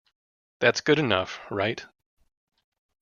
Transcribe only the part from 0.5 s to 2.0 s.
That's good enough, right?